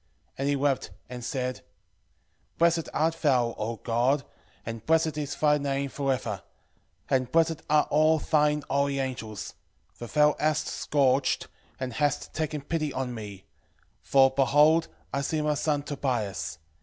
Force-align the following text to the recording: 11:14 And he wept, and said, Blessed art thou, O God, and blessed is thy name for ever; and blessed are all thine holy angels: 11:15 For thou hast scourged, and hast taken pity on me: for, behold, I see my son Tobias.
11:14 0.29 0.31
And 0.39 0.49
he 0.49 0.55
wept, 0.55 0.91
and 1.11 1.23
said, 1.23 1.61
Blessed 2.57 2.89
art 2.91 3.21
thou, 3.21 3.53
O 3.55 3.75
God, 3.75 4.23
and 4.65 4.83
blessed 4.83 5.15
is 5.15 5.35
thy 5.35 5.59
name 5.59 5.89
for 5.91 6.11
ever; 6.11 6.41
and 7.07 7.31
blessed 7.31 7.61
are 7.69 7.83
all 7.91 8.17
thine 8.17 8.63
holy 8.67 8.97
angels: 8.97 9.53
11:15 9.97 9.97
For 9.99 10.07
thou 10.07 10.35
hast 10.39 10.65
scourged, 10.65 11.47
and 11.79 11.93
hast 11.93 12.33
taken 12.33 12.61
pity 12.61 12.91
on 12.91 13.13
me: 13.13 13.45
for, 14.01 14.31
behold, 14.31 14.87
I 15.13 15.21
see 15.21 15.39
my 15.43 15.53
son 15.53 15.83
Tobias. 15.83 16.57